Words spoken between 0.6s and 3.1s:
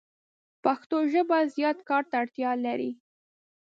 پښتو ژبه زیات کار ته اړتیا لری